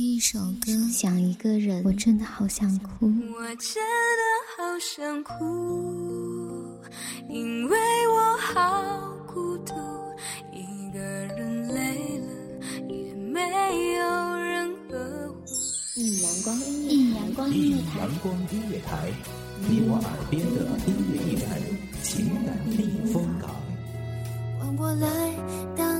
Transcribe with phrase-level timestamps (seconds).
[0.00, 3.04] 听一首歌，想一个人，我真的好想哭。
[3.04, 4.22] 我真的
[4.56, 6.80] 好想哭，
[7.28, 7.76] 因为
[8.08, 9.74] 我好孤独，
[10.54, 12.28] 一个人累了
[12.88, 13.42] 也没
[13.96, 15.44] 有人呵护。
[15.96, 19.12] 一米阳光音乐，一米阳光音乐台，阳光音乐台，
[19.68, 21.46] 你我耳边的音乐驿站，
[22.02, 23.50] 情感避风港。
[24.58, 25.06] 换我来
[25.76, 25.99] 当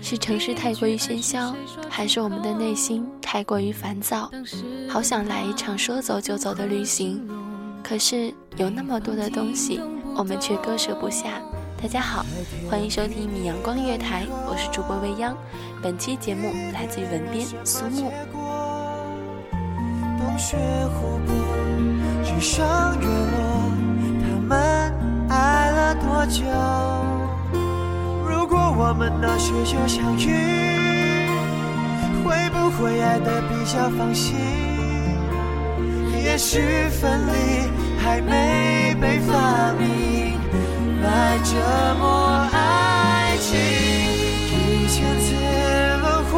[0.00, 1.54] 是城市太过于喧嚣，
[1.88, 4.30] 还是我们的内心太过于烦躁？
[4.88, 7.26] 好想来一场说走就走的旅行，
[7.82, 9.80] 可是有那么多的东西，
[10.14, 11.40] 我们却割舍不下。
[11.80, 12.24] 大家好，
[12.70, 15.34] 欢迎收听米阳光月台，我是主播未央。
[15.82, 18.12] 本期节目来自于文编苏木。
[20.18, 20.56] 冬雪
[20.94, 21.34] 湖泊，
[22.22, 23.72] 日上月落，
[24.20, 26.44] 他们爱了多久？
[28.76, 30.28] 我们那时就相遇，
[32.24, 34.36] 会不会爱得比较放心？
[36.24, 36.58] 也许
[36.88, 37.70] 分离
[38.02, 40.38] 还没被发明，
[41.02, 41.54] 来折
[42.00, 43.56] 磨爱情。
[44.50, 45.34] 一千次
[46.02, 46.32] 轮回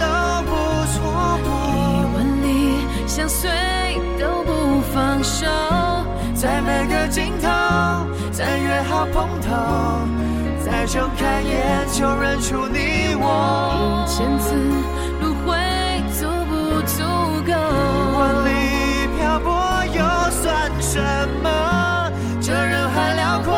[0.00, 0.06] 都
[0.48, 0.50] 不
[0.92, 0.94] 错
[1.44, 1.80] 过，一
[2.14, 2.46] 万里
[3.06, 3.50] 相随
[4.18, 5.46] 都不放手，
[6.34, 7.48] 在每个尽头
[8.32, 9.91] 再约好碰头。
[10.82, 14.52] 再睁开眼就认出你我，一千次
[15.20, 15.54] 轮回
[16.10, 17.04] 足不足
[17.46, 17.52] 够？
[18.18, 18.50] 万里
[19.16, 19.46] 漂泊
[19.86, 20.02] 又
[20.42, 20.98] 算什
[21.40, 22.10] 么？
[22.40, 23.54] 这人海辽阔，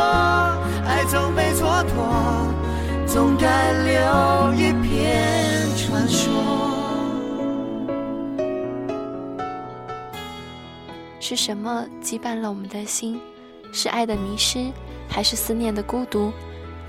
[0.85, 6.31] 爱总被蹉跎，总该留一片传说。
[11.19, 13.19] 是什么羁绊了我们的心？
[13.73, 14.71] 是爱的迷失，
[15.09, 16.31] 还是思念的孤独？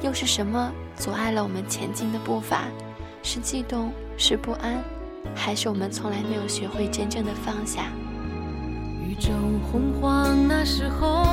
[0.03, 2.65] 又是什么阻碍了我们前进的步伐？
[3.23, 4.83] 是悸动，是不安，
[5.35, 7.83] 还是我们从来没有学会真正的放下？
[9.03, 9.31] 宇宙
[9.71, 11.25] 洪荒那时候，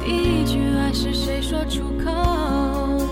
[0.00, 3.06] 第一句爱是谁说出口？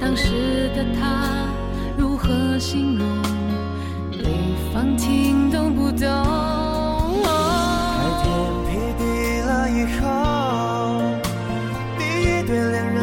[0.00, 1.46] 当时的他
[1.96, 3.06] 如何形容？
[4.12, 4.24] 对
[4.72, 6.35] 方听懂不懂？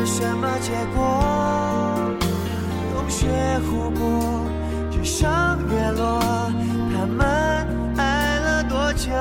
[0.06, 2.12] 什么结果？
[2.94, 3.28] 冬雪
[3.66, 4.46] 湖泊，
[4.92, 6.20] 日上月落，
[6.94, 7.26] 他们
[7.98, 9.12] 爱了多久？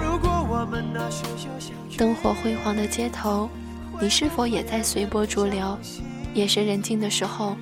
[0.00, 1.96] 如果我们那时就相遇。
[1.96, 3.48] 灯火辉煌的街头，
[4.00, 5.78] 你是否也在随波逐流？
[6.34, 7.56] 夜深人静的时候，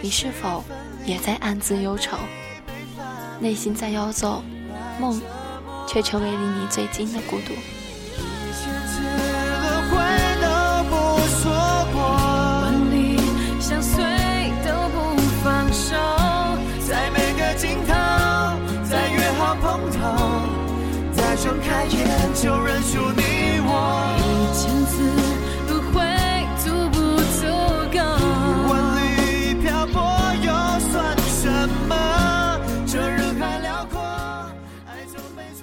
[0.00, 0.62] 你是否
[1.04, 2.16] 也在暗自忧愁？
[3.40, 4.42] 内心在游走，
[5.00, 5.20] 梦
[5.88, 7.54] 却成为离你最近的孤独。
[21.96, 23.22] 眼就认出你
[23.62, 23.72] 我，
[24.18, 24.92] 一千次
[25.68, 25.98] 轮回
[26.58, 26.98] 足不
[27.38, 27.46] 足
[27.92, 27.98] 够？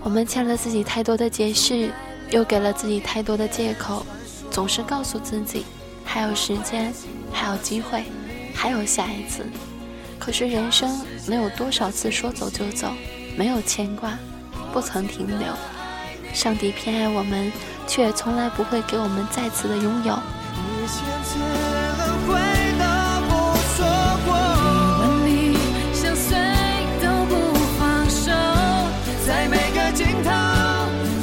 [0.04, 1.92] 我们欠了自己太多的解释，
[2.30, 4.06] 又给了自己太多的借口，
[4.50, 5.66] 总是告诉自己
[6.06, 6.94] 还有时间，
[7.32, 8.04] 还有机会，
[8.56, 9.46] 还有下一次。
[10.18, 12.92] 可是人生能有多少次说走就走，
[13.38, 14.18] 没有牵挂？
[14.74, 15.54] 不曾停留，
[16.38, 17.52] 上帝偏爱我们，
[17.88, 20.16] 却从来不会给我们再次的拥有。
[29.26, 30.30] 在每个尽头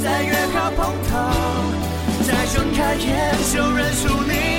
[0.03, 1.15] 在约好碰头，
[2.27, 4.21] 再睁开眼就认出。
[4.21, 4.54] 你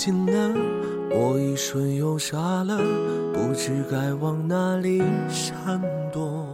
[0.00, 0.54] 近了，
[1.10, 2.78] 我一瞬又傻了，
[3.34, 5.78] 不知该往哪里闪
[6.10, 6.46] 躲。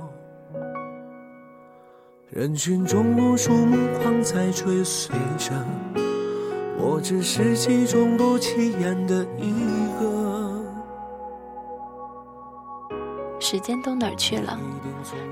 [2.28, 5.52] 人群中无数目光在追随着，
[6.76, 9.52] 我只是其中不起眼的一
[10.00, 10.64] 个。
[13.38, 14.58] 时间都哪儿去了？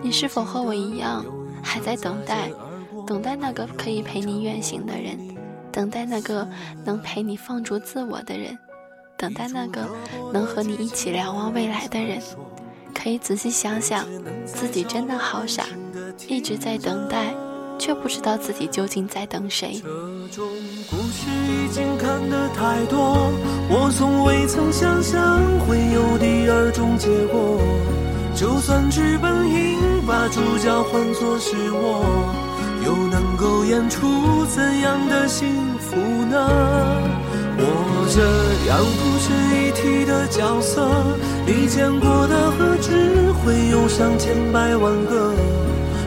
[0.01, 1.27] 你是否和我一样，
[1.65, 2.53] 还在等待，
[3.05, 5.19] 等待那个可以陪你远行的人，
[5.75, 6.47] 等待那个
[6.85, 8.57] 能陪你放逐自我的人，
[9.17, 9.89] 等待那个
[10.33, 12.23] 能和你一起瞭望未来的人？
[12.95, 14.07] 可以仔细想想，
[14.47, 15.67] 自己真的好傻，
[16.29, 17.35] 一直在等待，
[17.77, 19.83] 却不知道自己究竟在等谁。
[20.31, 20.47] 这种
[20.89, 23.33] 故事已经看得太多，
[23.69, 27.61] 我从未曾想象会有第二种结果。
[28.37, 32.33] 就算剧本应把主角换作是我，
[33.45, 36.49] 够演出怎样的幸福呢？
[37.59, 37.63] 我
[38.09, 38.23] 这
[38.71, 40.89] 样不值一提的角色，
[41.45, 45.35] 你见过的何止会有上千百万个，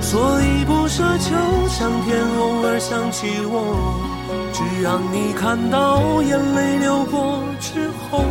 [0.02, 1.36] 所以不奢求
[1.70, 3.78] 上天偶尔想起我，
[4.52, 8.26] 只让你看到眼泪流过之后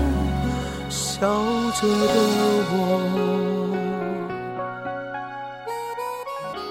[0.88, 1.28] 笑
[1.80, 2.14] 着的
[2.72, 2.74] 我。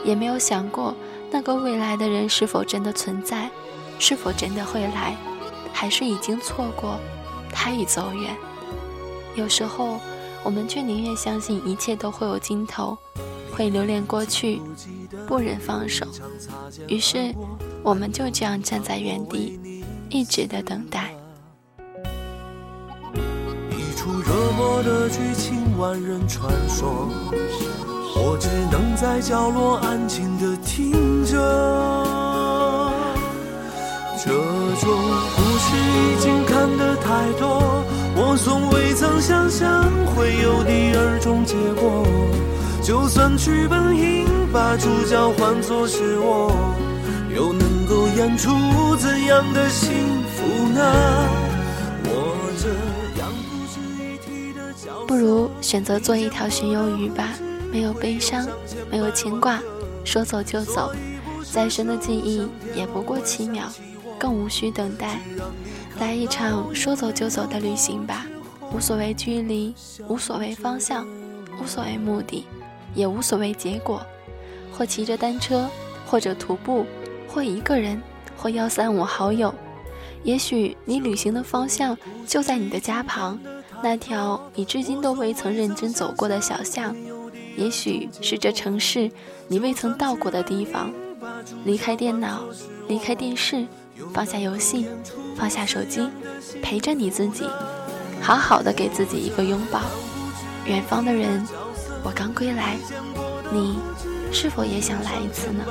[0.04, 0.94] 也没有想过
[1.36, 3.52] 那个未来的人是否真的存在，
[4.00, 5.18] 是否真的会来，
[5.74, 6.98] 还是已经错过，
[7.52, 8.34] 他已走远。
[9.36, 10.00] 有时候，
[10.46, 12.98] 我们却宁愿相信一切都会有尽头，
[13.52, 14.62] 会留恋过去，
[15.28, 16.08] 不忍放手。
[16.88, 17.36] 于是，
[17.84, 19.60] 我们就这样站在原地，
[20.10, 21.14] 一直的等待。
[23.72, 27.10] 一出热播的剧情，万人传说。
[28.18, 31.36] 我只能在角落安静地听着，
[34.24, 34.90] 这种
[35.36, 37.84] 故事已经看得太多，
[38.16, 39.84] 我从未曾想象
[40.16, 42.08] 会有第二种结果。
[42.82, 46.56] 就算剧本应把主角换作是我，
[47.36, 49.92] 又能够演出怎样的幸
[50.32, 50.80] 福呢？
[52.06, 52.70] 我这
[53.20, 57.28] 样不值一提的角不如选择做一条巡游鱼吧。
[57.76, 58.48] 没有悲伤，
[58.90, 59.62] 没有牵挂，
[60.06, 60.94] 说走就走，
[61.52, 63.66] 再深的记忆也不过七秒，
[64.18, 65.20] 更无需等待。
[66.00, 68.26] 来一场说走就走的旅行吧，
[68.72, 69.76] 无所谓距离，
[70.08, 71.06] 无所谓方向，
[71.62, 72.46] 无所谓目的，
[72.94, 74.02] 也无所谓结果。
[74.72, 75.70] 或骑着单车，
[76.08, 76.86] 或者徒步，
[77.28, 78.02] 或一个人，
[78.38, 79.54] 或幺三五好友。
[80.24, 83.38] 也许你旅行的方向就在你的家旁，
[83.84, 86.96] 那条你至今都未曾认真走过的小巷。
[87.56, 89.10] 也许是这城市
[89.48, 90.92] 你未曾到过的地方，
[91.64, 92.44] 离开电脑，
[92.88, 93.66] 离开电视，
[94.14, 94.88] 放下游戏，
[95.38, 96.10] 放下手机，
[96.62, 97.46] 陪着你自己，
[98.22, 99.82] 好好的给自己一个拥抱。
[100.66, 101.46] 远方的人，
[102.04, 102.78] 我刚归来，
[103.52, 103.78] 你
[104.32, 105.64] 是否也想来一次呢？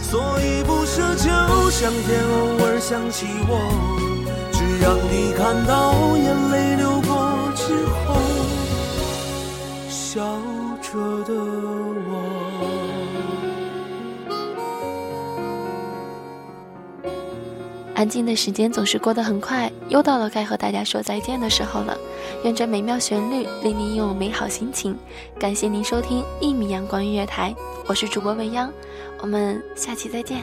[0.00, 3.56] 所以不奢求上天偶尔想起我，
[4.52, 6.36] 只让你看到眼
[10.12, 10.20] 笑
[10.82, 12.12] 着的我。
[17.94, 21.96] 安静的时间总是过得很快，又到了该和大家说再见的时候了。
[22.44, 24.94] 愿这美妙旋律令您拥有美好心情。
[25.38, 27.54] 感谢您收听一米阳光音乐台，
[27.86, 28.70] 我是主播未央，
[29.22, 30.42] 我们下期再见。